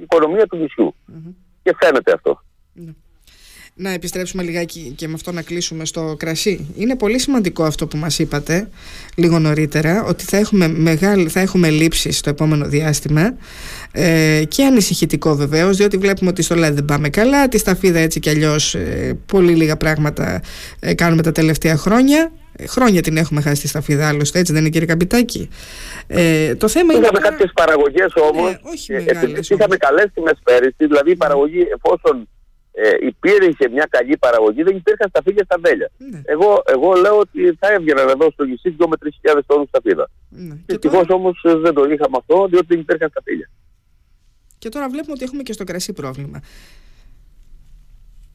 οικονομία 0.00 0.46
του 0.46 0.56
νησιου 0.56 0.94
Και 1.62 1.76
φαίνεται 1.80 2.12
αυτό. 2.12 2.42
Ναι. 2.72 2.92
Να 3.74 3.90
επιστρέψουμε 3.90 4.42
λιγάκι 4.42 4.92
και 4.96 5.08
με 5.08 5.14
αυτό 5.14 5.32
να 5.32 5.42
κλείσουμε 5.42 5.84
στο 5.84 6.14
κρασί. 6.18 6.72
Είναι 6.76 6.96
πολύ 6.96 7.18
σημαντικό 7.18 7.64
αυτό 7.64 7.86
που 7.86 7.96
μας 7.96 8.18
είπατε 8.18 8.68
λίγο 9.16 9.38
νωρίτερα, 9.38 10.04
ότι 10.04 10.24
θα 10.24 10.36
έχουμε, 10.36 10.68
μεγάλη, 10.68 11.28
θα 11.28 11.40
έχουμε 11.40 11.70
λήψεις 11.70 12.18
στο 12.18 12.30
επόμενο 12.30 12.66
διάστημα 12.66 13.34
ε, 13.92 14.42
και 14.48 14.64
ανησυχητικό 14.64 15.34
βεβαίως, 15.34 15.76
διότι 15.76 15.96
βλέπουμε 15.96 16.30
ότι 16.30 16.42
στο 16.42 16.54
ΛΑΔ 16.54 16.74
δεν 16.74 16.84
πάμε 16.84 17.08
καλά, 17.08 17.48
τη 17.48 17.58
σταφίδα 17.58 17.98
έτσι 17.98 18.20
κι 18.20 18.30
αλλιώς 18.30 18.74
ε, 18.74 19.18
πολύ 19.26 19.54
λίγα 19.54 19.76
πράγματα 19.76 20.42
ε, 20.80 20.94
κάνουμε 20.94 21.22
τα 21.22 21.32
τελευταία 21.32 21.76
χρόνια. 21.76 22.32
Ε, 22.62 22.66
χρόνια 22.66 23.02
την 23.02 23.16
έχουμε 23.16 23.40
χάσει 23.40 23.56
στη 23.56 23.68
σταφίδα, 23.68 24.08
άλλωστε, 24.08 24.38
έτσι 24.38 24.52
δεν 24.52 24.60
είναι 24.60 24.70
κύριε 24.70 24.86
Καπιτάκη; 24.86 25.48
Ε, 26.06 26.54
το 26.54 26.68
θέμα 26.68 26.92
είχαμε 26.92 27.08
είναι. 27.10 27.28
κάποιες 27.28 27.50
παραγωγές 27.54 28.12
όμως. 28.30 28.50
Ε, 28.50 28.60
όχι 28.64 29.54
είχαμε 29.54 29.76
καλές 29.76 30.06
τιμές 30.14 30.38
πέρυσι, 30.44 30.74
δηλαδή 30.86 31.10
η 31.10 31.16
παραγωγή, 31.16 31.66
εφόσον 31.76 32.28
ε, 32.72 32.90
υπήρχε 33.00 33.68
μια 33.68 33.86
καλή 33.90 34.16
παραγωγή, 34.16 34.62
δεν 34.62 34.76
υπήρχαν 34.76 35.08
σταφίδια 35.08 35.44
στα 35.44 35.58
μπέλια. 35.60 35.90
Ναι. 35.98 36.20
Εγώ, 36.24 36.62
εγώ 36.66 36.92
λέω 36.92 37.18
ότι 37.18 37.56
θα 37.60 37.72
έβγαιναν 37.72 38.08
εδώ 38.08 38.30
στο 38.30 38.44
νησί 38.44 38.76
2 38.78 38.86
με 38.88 38.96
3.000 39.34 39.40
τόνους 39.46 39.68
σταφίδα. 39.68 40.10
Ναι. 40.28 40.54
Δυστυχώς 40.66 41.06
τώρα... 41.06 41.14
όμως 41.14 41.40
δεν 41.44 41.74
το 41.74 41.82
είχαμε 41.84 42.16
αυτό, 42.18 42.46
διότι 42.50 42.66
δεν 42.68 42.78
υπήρχαν 42.78 43.08
σταφίδια. 43.10 43.50
Και 44.58 44.68
τώρα 44.68 44.88
βλέπουμε 44.88 45.12
ότι 45.12 45.24
έχουμε 45.24 45.42
και 45.42 45.52
στο 45.52 45.64
κρασί 45.64 45.92
πρόβλημα. 45.92 46.42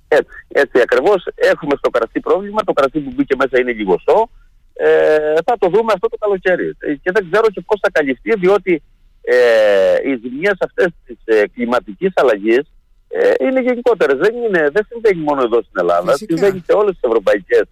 Έτσι, 0.07 0.35
έτσι 0.47 0.81
ακριβώς. 0.81 1.27
Έχουμε 1.35 1.75
στο 1.77 1.89
κρασί 1.89 2.19
πρόβλημα. 2.19 2.63
Το 2.63 2.73
κρασί 2.73 2.99
που 2.99 3.11
μπήκε 3.15 3.35
μέσα 3.35 3.59
είναι 3.59 3.71
λιγοστό. 3.71 4.29
Ε, 4.73 5.33
θα 5.45 5.55
το 5.59 5.67
δούμε 5.67 5.93
αυτό 5.93 6.07
το 6.07 6.17
καλοκαίρι. 6.19 6.75
Ε, 6.79 6.93
και 6.93 7.11
δεν 7.11 7.27
ξέρω 7.31 7.47
και 7.49 7.61
πώς 7.61 7.79
θα 7.81 7.89
καλυφθεί, 7.91 8.33
διότι 8.33 8.83
ε, 9.21 9.95
οι 10.03 10.19
ζημιές 10.23 10.57
αυτές 10.59 10.87
της 11.05 11.17
ε, 11.25 11.47
κλιματικής 11.47 12.11
αλλαγής 12.15 12.63
ε, 13.07 13.31
είναι 13.39 13.61
γενικότερες. 13.61 14.17
Δεν, 14.17 14.35
είναι, 14.35 14.69
δεν 14.71 14.85
συμβαίνει 14.89 15.21
μόνο 15.21 15.41
εδώ 15.41 15.61
στην 15.61 15.79
Ελλάδα. 15.79 16.11
Φυσικά. 16.11 16.37
Συμβαίνει 16.37 16.63
σε 16.65 16.73
όλες 16.73 16.91
τις 16.91 17.09
ευρωπαϊκές 17.09 17.63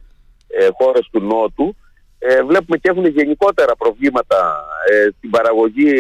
ε, 0.48 0.68
χώρες 0.78 1.10
του 1.12 1.20
Νότου. 1.20 1.76
Ε, 2.20 2.44
βλέπουμε 2.44 2.78
και 2.78 2.90
έχουν 2.90 3.06
γενικότερα 3.06 3.76
προβλήματα 3.76 4.66
ε, 4.92 5.08
στην 5.18 5.30
παραγωγή 5.30 5.94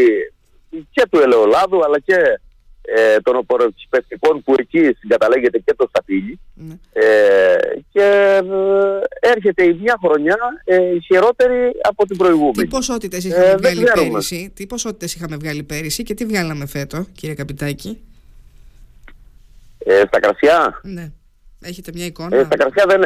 και 0.91 1.03
του 1.09 1.19
ελαιολάδου 1.19 1.83
αλλά 1.85 1.99
και 1.99 2.39
ε, 2.85 3.19
των 3.19 3.35
οποροκυπευτικών 3.35 4.43
που 4.43 4.55
εκεί 4.57 4.95
συγκαταλέγεται 4.99 5.59
και 5.59 5.73
το 5.77 5.87
σταφύλι 5.89 6.39
ναι. 6.53 6.73
ε, 6.93 7.57
και 7.91 8.39
ε, 9.21 9.29
έρχεται 9.29 9.63
η 9.63 9.77
μια 9.81 9.99
χρονιά 10.05 10.37
ε, 10.63 10.99
χειρότερη 10.99 11.71
από 11.81 12.05
την 12.05 12.17
προηγούμενη. 12.17 12.53
Τι 12.53 12.67
ποσότητες 12.67 13.25
ε, 13.25 13.27
είχαμε 13.27 13.55
βγάλει 13.55 13.83
πέρυσι, 13.93 14.51
τι 14.55 14.67
ποσότητες 14.67 15.15
είχαμε 15.15 15.35
βγάλει 15.35 15.63
πέρυσι 15.63 16.03
και 16.03 16.13
τι 16.13 16.25
βγάλαμε 16.25 16.65
φέτο 16.65 17.05
κύριε 17.11 17.35
Καπιτάκη; 17.35 18.01
Ε, 19.77 20.01
στα 20.07 20.19
κρασιά; 20.19 20.79
Ναι. 20.83 21.11
Έχετε 21.61 21.91
μια 21.93 22.05
εικόνα; 22.05 22.43
στα 22.43 22.57
κρασιά 22.57 22.85
δεν... 22.87 23.01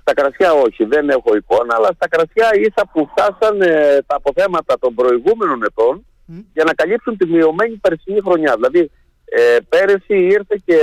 Στα 0.00 0.14
κρασιά 0.14 0.52
όχι, 0.52 0.84
δεν 0.84 1.08
έχω 1.08 1.36
εικόνα, 1.36 1.74
αλλά 1.76 1.90
στα 1.94 2.08
κρασιά 2.08 2.50
ίσα 2.54 2.90
που 2.92 3.08
φτάσαν 3.10 3.58
τα 4.06 4.14
αποθέματα 4.16 4.78
των 4.78 4.94
προηγούμενων 4.94 5.62
ετών 5.62 6.06
για 6.52 6.64
να 6.64 6.72
καλύψουν 6.74 7.16
τη 7.16 7.26
μειωμένη 7.26 7.76
περσινή 7.76 8.20
χρονιά. 8.20 8.54
Δηλαδή 8.54 8.90
ε, 9.24 9.56
πέρυσι 9.68 10.16
ήρθε 10.16 10.56
και 10.64 10.78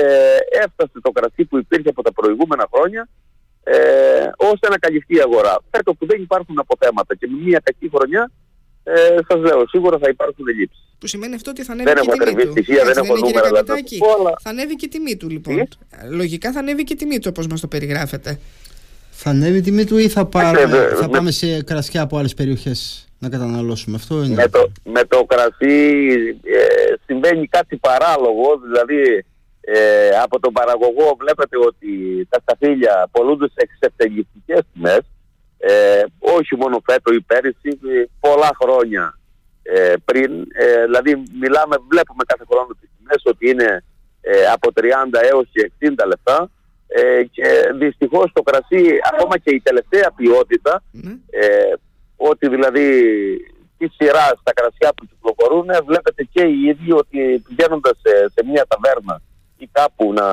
έφτασε 0.63 0.97
το 1.01 1.11
κρασί 1.11 1.45
που 1.45 1.57
υπήρχε 1.57 1.89
από 1.89 2.01
τα 2.01 2.13
προηγούμενα 2.13 2.67
χρόνια 2.73 3.07
ε, 3.63 3.75
ώστε 4.37 4.69
να 4.69 4.77
καλυφθεί 4.77 5.15
η 5.15 5.19
αγορά. 5.19 5.57
Φέτο 5.71 5.93
που 5.93 6.05
δεν 6.05 6.21
υπάρχουν 6.21 6.59
αποθέματα 6.59 7.15
και 7.15 7.27
με 7.29 7.37
μια 7.43 7.61
κακή 7.63 7.89
χρονιά, 7.95 8.31
ε, 8.83 9.17
σας 9.27 9.39
λέω, 9.39 9.67
σίγουρα 9.67 9.97
θα 9.97 10.09
υπάρχουν 10.09 10.47
ελλείψεις. 10.47 10.85
Που 10.99 11.07
σημαίνει 11.07 11.35
αυτό 11.35 11.49
ότι 11.49 11.63
θα 11.63 11.71
ανέβει 11.71 11.91
δεν 11.93 12.03
και 12.03 12.11
η 12.11 12.25
τιμή 12.25 12.43
του. 12.43 12.51
Στοιχεία, 12.51 12.83
δεν 12.85 12.97
έχω 13.03 13.15
νούμερα, 13.15 13.47
δηλαδή, 13.47 13.83
Θα 14.41 14.49
ανέβει 14.49 14.75
και 14.75 14.85
η 14.85 14.87
τιμή 14.87 15.15
του, 15.17 15.29
λοιπόν. 15.29 15.55
Τι; 15.55 15.65
Λογικά 16.09 16.51
θα 16.51 16.59
ανέβει 16.59 16.83
και 16.83 16.93
η 16.93 16.95
τιμή 16.95 17.19
του, 17.19 17.27
όπως 17.29 17.47
μας 17.47 17.61
το 17.61 17.67
περιγράφετε. 17.67 18.39
Θα 19.11 19.29
ανέβει 19.29 19.57
η 19.57 19.61
τιμή 19.61 19.85
του 19.85 19.97
ή 19.97 20.09
θα, 20.09 20.25
πάρουμε, 20.25 20.93
θα 20.95 21.09
πάμε 21.09 21.31
σε 21.31 21.63
κρασιά 21.63 22.01
από 22.01 22.17
άλλες 22.17 22.33
περιοχές 22.33 23.07
να 23.19 23.29
καταναλώσουμε. 23.29 23.95
Αυτό 23.95 24.23
είναι. 24.23 24.33
Με 24.33 24.47
το, 24.47 24.71
με 24.83 25.03
το 25.03 25.23
κρασί 25.23 25.75
ε, 26.43 26.70
συμβαίνει 27.11 27.47
κάτι 27.47 27.75
παράλογο, 27.77 28.47
δηλαδή 28.65 29.25
ε, 29.61 30.09
από 30.23 30.39
τον 30.39 30.53
παραγωγό 30.53 31.15
βλέπετε 31.19 31.57
ότι 31.69 31.91
τα 32.29 32.39
σταφύλια 32.41 33.09
πολλούνται 33.11 33.47
σε 33.47 33.59
εξευτελιστικές 33.67 34.61
τιμές, 34.73 35.03
ε, 35.57 36.03
όχι 36.19 36.55
μόνο 36.55 36.81
φέτο 36.85 37.13
ή 37.13 37.21
πέρυσι, 37.21 37.79
πολλά 38.19 38.51
χρόνια 38.61 39.19
ε, 39.63 39.93
πριν. 40.05 40.31
Ε, 40.53 40.83
δηλαδή 40.85 41.23
μιλάμε, 41.41 41.75
βλέπουμε 41.89 42.23
κάθε 42.27 42.45
χρόνο 42.51 42.67
τις 42.79 42.89
τιμές 42.97 43.21
ότι 43.25 43.49
είναι 43.49 43.83
ε, 44.21 44.45
από 44.45 44.69
30 44.75 44.83
έως 45.31 45.47
και 45.51 45.71
60 45.79 46.07
λεπτά 46.07 46.49
ε, 46.87 47.23
και 47.23 47.47
δυστυχώς 47.73 48.31
το 48.33 48.41
κρασί, 48.41 48.99
ακόμα 49.11 49.37
και 49.37 49.51
η 49.55 49.61
τελευταία 49.61 50.11
ποιότητα, 50.15 50.83
mm. 50.93 51.17
ότι 52.15 52.49
δηλαδή 52.49 52.87
τη 53.81 53.87
σειρά 53.97 54.27
στα 54.41 54.51
κρασιά 54.53 54.89
που 54.95 55.05
κυκλοφορούν, 55.09 55.67
βλέπετε 55.85 56.23
και 56.33 56.43
οι 56.43 56.59
ίδιοι 56.71 56.91
ότι 56.91 57.43
πηγαίνοντας 57.47 57.95
σε, 58.03 58.13
σε 58.33 58.41
μια 58.49 58.65
ταβέρνα 58.67 59.21
ή 59.57 59.67
κάπου 59.71 60.13
να 60.13 60.27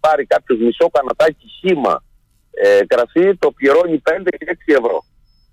πάρει 0.00 0.24
κάποιος 0.26 0.58
μισό 0.58 0.88
κανατάκι 0.96 1.46
χήμα 1.58 2.04
ε, 2.50 2.80
κρασί, 2.86 3.36
το 3.36 3.50
πληρώνει 3.50 4.02
5 4.10 4.28
και 4.38 4.46
6 4.66 4.74
ευρώ. 4.80 5.04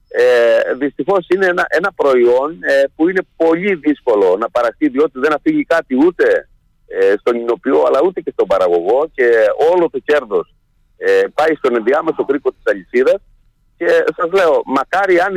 Ε, 0.07 0.73
Δυστυχώς 0.73 1.27
είναι 1.33 1.45
ένα, 1.45 1.65
ένα 1.69 1.91
προϊόν 1.95 2.57
ε, 2.61 2.83
που 2.95 3.09
είναι 3.09 3.23
πολύ 3.35 3.75
δύσκολο 3.75 4.37
να 4.37 4.49
παραχθεί 4.49 4.87
διότι 4.89 5.19
δεν 5.19 5.33
αφήγει 5.33 5.63
κάτι 5.63 5.95
ούτε 6.05 6.25
ε, 6.87 7.13
στον 7.19 7.35
εινοποιό 7.35 7.83
αλλά 7.87 7.99
ούτε 8.05 8.21
και 8.21 8.31
στον 8.31 8.47
παραγωγό 8.47 9.09
και 9.15 9.27
όλο 9.71 9.89
το 9.89 9.99
κέρδος 9.99 10.55
ε, 10.97 11.21
πάει 11.33 11.55
στον 11.55 11.75
ενδιάμεσο 11.75 12.25
κρίκο 12.25 12.49
της 12.51 12.61
αλυσίδας 12.71 13.21
και 13.77 13.87
σας 14.17 14.31
λέω 14.31 14.61
μακάρι 14.65 15.19
αν 15.19 15.35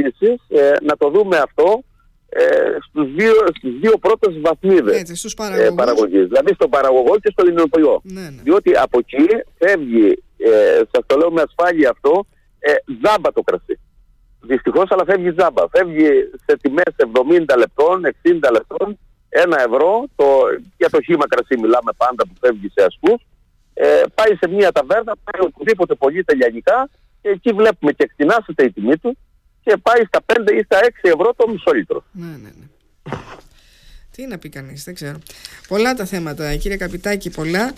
υπάρχουν 0.00 0.40
ε, 0.48 0.72
να 0.82 0.96
το 0.96 1.10
δούμε 1.10 1.36
αυτό 1.36 1.82
ε, 2.28 2.76
στους 2.88 3.12
δύο, 3.14 3.34
στις 3.58 3.72
δύο 3.80 3.98
πρώτες 3.98 4.40
βαθμίδες 4.40 4.98
Έτσι, 5.00 5.14
στους 5.16 5.32
ε, 5.32 5.70
παραγωγής. 5.74 6.26
Δηλαδή 6.26 6.54
στον 6.54 6.70
παραγωγό 6.70 7.18
και 7.18 7.30
στον 7.32 7.48
ελληνοποιό. 7.48 8.00
Ναι, 8.02 8.20
ναι. 8.20 8.42
Διότι 8.42 8.76
από 8.76 8.98
εκεί 8.98 9.26
φεύγει, 9.58 10.22
ε, 10.36 10.80
σας 10.90 11.02
το 11.06 11.16
λέω 11.16 11.30
με 11.30 11.42
ασφάλεια 11.48 11.90
αυτό, 11.90 12.26
ε, 12.58 12.72
ζάμπα 13.02 13.32
το 13.32 13.42
κρασί. 13.42 13.80
Δυστυχώς, 14.40 14.90
αλλά 14.90 15.04
φεύγει 15.04 15.34
ζάμπα. 15.38 15.68
Φεύγει 15.68 16.08
σε 16.46 16.56
τιμές 16.60 16.92
70 16.96 17.56
λεπτών, 17.56 18.04
60 18.22 18.50
λεπτών, 18.52 18.98
ένα 19.28 19.60
ευρώ. 19.60 20.04
Το, 20.16 20.24
για 20.76 20.90
το 20.90 21.02
χήμα 21.02 21.26
κρασί 21.28 21.58
μιλάμε 21.58 21.92
πάντα 21.96 22.22
που 22.26 22.34
φεύγει 22.40 22.68
σε 22.74 22.84
ασκούς. 22.84 23.26
Ε, 23.74 24.02
πάει 24.14 24.36
σε 24.40 24.48
μια 24.48 24.72
ταβέρνα, 24.72 25.12
πάει 25.24 25.46
οπουδήποτε 25.46 25.94
πολύ 25.94 26.24
τελειανικά 26.24 26.88
και 27.22 27.28
εκεί 27.28 27.52
βλέπουμε 27.52 27.92
και 27.92 28.02
εκτινάσεται 28.02 28.64
η 28.64 28.72
τιμή 28.72 28.96
του 28.96 29.18
και 29.66 29.76
πάει 29.82 30.04
στα 30.04 30.20
5 30.26 30.52
ή 30.58 30.62
στα 30.62 30.78
6 30.82 30.88
ευρώ 31.02 31.34
το 31.36 31.48
μισό 31.48 31.70
λίτρο. 31.74 32.04
Ναι, 32.12 32.26
ναι, 32.26 32.50
ναι. 32.58 32.66
Τι 34.10 34.26
να 34.26 34.38
πει 34.38 34.48
κανείς, 34.48 34.84
δεν 34.84 34.94
ξέρω. 34.94 35.18
Πολλά 35.68 35.94
τα 35.94 36.04
θέματα, 36.04 36.54
κύριε 36.56 36.76
Καπιτάκη, 36.76 37.30
πολλά. 37.30 37.72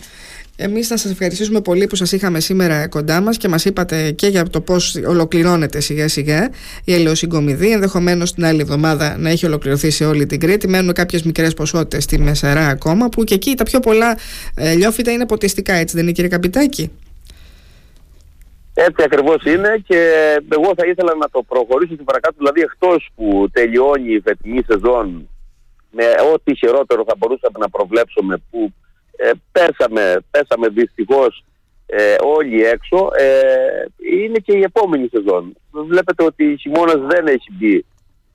Εμείς 0.57 0.87
θα 0.87 0.97
σας 0.97 1.11
ευχαριστήσουμε 1.11 1.61
πολύ 1.61 1.87
που 1.87 1.97
σας 1.97 2.13
είχαμε 2.13 2.41
σήμερα 2.41 2.89
κοντά 2.89 3.21
μας 3.21 3.37
και 3.37 3.49
μας 3.49 3.65
είπατε 3.65 4.11
και 4.11 4.27
για 4.27 4.45
το 4.45 4.61
πώς 4.61 4.95
ολοκληρώνεται 5.07 5.81
σιγά 5.81 6.09
σιγά 6.09 6.51
η 6.85 6.95
ελαιοσυγκομιδή. 6.95 7.71
Ενδεχομένως 7.71 8.35
την 8.35 8.45
άλλη 8.45 8.61
εβδομάδα 8.61 9.19
να 9.19 9.31
έχει 9.31 9.47
ολοκληρωθεί 9.47 9.91
σε 9.91 10.05
όλη 10.05 10.27
την 10.27 10.41
Κρήτη. 10.41 10.69
Μένουν 10.69 10.93
κάποιες 10.93 11.23
μικρές 11.23 11.55
ποσότητες 11.55 12.05
στη 12.05 12.19
Μεσαρά 12.19 12.69
ακόμα, 12.69 13.09
που 13.09 13.25
και 13.25 13.35
εκεί 13.35 13.55
τα 13.55 13.65
πιο 13.65 13.81
πολλά 13.81 14.19
ε, 14.55 14.75
λιόφυτα 14.75 15.13
είναι 15.13 15.27
ποτιστικά, 15.27 15.73
έτσι 15.73 15.95
δεν 15.95 16.05
είναι, 16.05 16.13
κύριε 16.13 16.31
Καπιτάκη; 16.31 16.91
Έτσι 18.81 19.03
ακριβώς 19.03 19.45
είναι 19.45 19.83
και 19.87 20.01
εγώ 20.49 20.73
θα 20.77 20.87
ήθελα 20.87 21.15
να 21.15 21.29
το 21.31 21.43
προχωρήσω 21.43 21.95
στην 21.95 22.05
παρακάτω. 22.05 22.35
Δηλαδή, 22.39 22.61
εκτός 22.61 23.09
που 23.17 23.49
τελειώνει 23.53 24.13
η 24.13 24.21
φετινή 24.21 24.63
σεζόν 24.67 25.29
με 25.91 26.05
ό,τι 26.33 26.57
χειρότερο 26.57 27.05
θα 27.07 27.15
μπορούσαμε 27.19 27.59
να 27.59 27.69
προβλέψουμε, 27.69 28.43
που 28.51 28.73
ε, 29.17 29.31
πέσαμε, 29.53 30.17
πέσαμε 30.31 30.69
δυστυχώς 30.69 31.45
ε, 31.87 32.15
όλοι 32.23 32.65
έξω, 32.65 33.11
ε, 33.19 33.85
είναι 34.17 34.39
και 34.39 34.57
η 34.57 34.63
επόμενη 34.63 35.09
σεζόν. 35.13 35.57
Βλέπετε 35.71 36.25
ότι 36.25 36.45
η 36.45 36.57
χειμώνας 36.57 37.01
δεν 37.07 37.27
έχει 37.27 37.49
μπει 37.59 37.85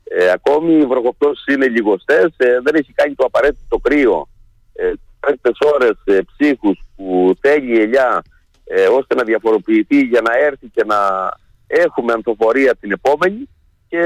ε, 0.04 0.32
ακόμη, 0.32 0.74
οι 0.74 0.86
βροχοπτώσεις 0.86 1.46
είναι 1.46 1.68
λιγοστές, 1.68 2.34
ε, 2.38 2.60
δεν 2.64 2.76
έχει 2.76 2.94
κάνει 2.94 3.14
το 3.16 3.26
απαραίτητο 3.26 3.78
κρύο. 3.78 4.28
Ε, 4.74 4.92
ώρες 5.74 5.98
ε, 6.04 6.20
ψύχους 6.22 6.80
που 6.96 7.34
θέλει 7.40 7.78
η 7.78 7.82
ελιά 7.82 8.24
ε, 8.84 8.88
ώστε 8.88 9.16
να 9.16 9.24
διαφοροποιηθεί 9.24 10.02
για 10.02 10.22
να 10.22 10.38
έρθει 10.38 10.68
και 10.68 10.84
να 10.86 10.98
έχουμε 11.68 12.13
ανθοφορία 12.13 12.75
την 12.75 12.92
επόμενη 12.92 13.50
και 13.88 14.00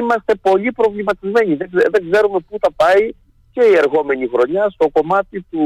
είμαστε 0.00 0.34
πολύ 0.34 0.72
προβληματισμένοι. 0.72 1.54
Δεν, 1.54 1.68
δεν 1.72 2.10
ξέρουμε 2.10 2.38
πού 2.48 2.56
θα 2.60 2.72
πάει 2.76 3.10
και 3.52 3.64
η 3.64 3.76
ερχόμενη 3.76 4.28
χρονιά 4.34 4.68
στο 4.70 4.88
κομμάτι 4.88 5.46
του, 5.50 5.64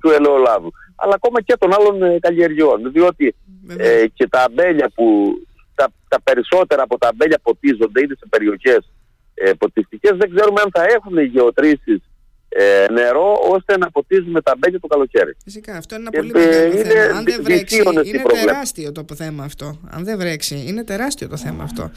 του 0.00 0.10
ελαιολάδου. 0.10 0.70
Αλλά 0.96 1.14
ακόμα 1.14 1.42
και 1.42 1.56
των 1.58 1.72
άλλων 1.74 2.02
ε, 2.02 2.18
καλλιεργειών. 2.18 2.92
Διότι 2.92 3.34
ε, 3.76 4.04
και 4.14 4.28
τα 4.28 4.42
αμπέλια 4.42 4.90
που 4.94 5.32
τα, 5.74 5.88
τα 6.08 6.20
περισσότερα 6.22 6.82
από 6.82 6.98
τα 6.98 7.08
αμπέλια 7.08 7.38
ποτίζονται 7.42 8.00
ήδη 8.00 8.16
σε 8.16 8.26
περιοχές 8.30 8.92
ε, 9.34 9.52
ποτιστικές 9.58 10.16
δεν 10.16 10.34
ξέρουμε 10.34 10.60
αν 10.60 10.70
θα 10.72 10.84
έχουν 10.84 11.18
γεωτρήσεις 11.18 12.00
ε, 12.48 12.86
νερό 12.92 13.38
ώστε 13.50 13.78
να 13.78 13.90
ποτίζουμε 13.90 14.40
τα 14.40 14.54
μπέλια 14.58 14.80
το 14.80 14.86
καλοκαίρι. 14.86 15.36
Φυσικά, 15.44 15.76
αυτό 15.76 15.94
είναι 15.94 16.08
ένα 16.08 16.20
πολύ 16.20 16.32
μεγάλο 16.32 16.72
είναι, 16.72 16.84
θέμα. 16.84 17.16
Αν 17.16 17.24
δεν 17.24 17.42
βρέξει, 17.42 17.82
είναι 18.04 18.22
τεράστιο 18.44 18.92
το 18.92 19.14
θέμα 19.14 19.44
αυτό. 19.44 19.78
Αν 19.90 20.04
δεν 20.04 20.18
βρέξει, 20.18 20.64
είναι 20.66 20.84
τεράστιο 20.84 21.28
το 21.28 21.36
θέμα 21.36 21.62
αυτό. 21.62 21.90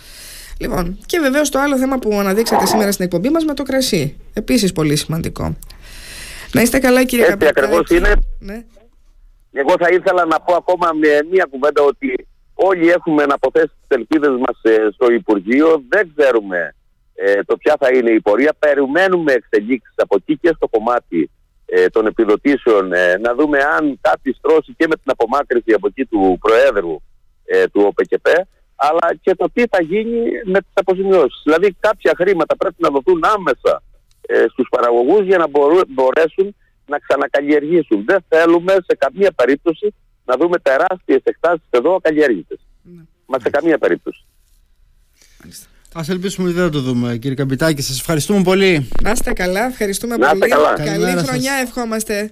Λοιπόν, 0.59 0.97
και 1.05 1.19
βεβαίως 1.19 1.49
το 1.49 1.59
άλλο 1.59 1.77
θέμα 1.77 1.99
που 1.99 2.19
αναδείξατε 2.19 2.65
σήμερα 2.65 2.91
στην 2.91 3.05
εκπομπή 3.05 3.29
μας 3.29 3.45
με 3.45 3.53
το 3.53 3.63
κρασί. 3.63 4.17
Επίσης 4.33 4.71
πολύ 4.71 4.95
σημαντικό. 4.95 5.55
Να 6.53 6.61
είστε 6.61 6.79
καλά, 6.79 7.03
κύριε 7.03 7.25
Έτσι 7.25 7.47
ακριβώς 7.47 7.89
είναι. 7.89 8.13
Ναι. 8.39 8.63
Εγώ 9.51 9.75
θα 9.79 9.89
ήθελα 9.89 10.25
να 10.25 10.41
πω 10.41 10.55
ακόμα 10.55 10.89
με 10.93 11.27
μία 11.31 11.47
κουβέντα 11.51 11.81
ότι 11.81 12.27
όλοι 12.53 12.89
έχουμε 12.89 13.25
να 13.25 13.33
αποθέσει 13.33 13.67
τις 13.87 13.97
ελπίδες 13.97 14.29
μας 14.29 14.59
ε, 14.61 14.89
στο 14.93 15.11
Υπουργείο. 15.11 15.83
Δεν 15.89 16.11
ξέρουμε 16.15 16.75
ε, 17.13 17.43
το 17.43 17.57
ποια 17.57 17.75
θα 17.79 17.89
είναι 17.93 18.11
η 18.11 18.21
πορεία. 18.21 18.53
Περιμένουμε 18.59 19.31
εξελίξεις 19.33 19.93
από 19.95 20.15
εκεί 20.15 20.37
και 20.37 20.53
στο 20.55 20.67
κομμάτι 20.67 21.29
ε, 21.65 21.87
των 21.89 22.05
επιδοτήσεων 22.05 22.93
ε, 22.93 23.17
να 23.17 23.35
δούμε 23.35 23.57
αν 23.57 23.99
κάτι 24.01 24.33
στρώσει 24.33 24.73
και 24.77 24.87
με 24.87 24.95
την 24.95 25.11
απομάκρυση 25.11 25.73
από 25.73 25.87
εκεί 25.87 26.05
του 26.05 26.37
Προέδρου 26.41 27.01
ε, 27.45 27.67
του 27.67 27.81
ΟΠΚΠ 27.85 28.27
αλλά 28.75 29.15
και 29.21 29.35
το 29.35 29.49
τι 29.53 29.63
θα 29.69 29.81
γίνει 29.81 30.19
με 30.45 30.59
τις 30.59 30.71
αποζημιώσεις. 30.73 31.41
Δηλαδή 31.43 31.75
κάποια 31.79 32.13
χρήματα 32.17 32.57
πρέπει 32.57 32.75
να 32.77 32.89
δοθούν 32.89 33.23
άμεσα 33.23 33.83
ε, 34.21 34.45
στους 34.49 34.67
παραγωγούς 34.69 35.25
για 35.25 35.37
να 35.37 35.47
μπορέσουν 35.87 36.55
να 36.85 36.99
ξανακαλλιεργήσουν. 36.99 38.05
Δεν 38.05 38.19
θέλουμε 38.27 38.73
σε 38.73 38.95
καμία 38.97 39.31
περίπτωση 39.31 39.93
να 40.25 40.37
δούμε 40.37 40.59
τεράστιες 40.59 41.21
εκτάσεις 41.23 41.67
εδώ 41.69 41.95
ακαλλιέργητες. 41.95 42.59
Ναι. 42.81 43.01
Μα 43.25 43.39
σε 43.39 43.49
καμία 43.49 43.77
περίπτωση. 43.77 44.25
Α 45.93 46.01
ελπίσουμε 46.07 46.47
ότι 46.47 46.55
δεν 46.55 46.65
θα 46.65 46.71
το 46.71 46.81
δούμε, 46.81 47.17
κύριε 47.17 47.35
Καπιτάκη. 47.35 47.81
Σας 47.81 47.99
ευχαριστούμε 47.99 48.41
πολύ. 48.43 48.87
Να 49.03 49.11
είστε 49.11 49.33
καλά, 49.33 49.65
ευχαριστούμε 49.65 50.17
πολύ. 50.17 50.49
Καλά. 50.49 50.73
Καλή 50.73 51.17
χρονιά, 51.17 51.53
ευχόμαστε. 51.53 52.31